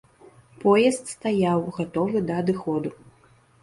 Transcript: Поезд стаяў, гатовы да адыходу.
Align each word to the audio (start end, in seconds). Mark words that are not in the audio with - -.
Поезд 0.63 1.13
стаяў, 1.13 1.59
гатовы 1.79 2.27
да 2.31 2.43
адыходу. 2.45 2.89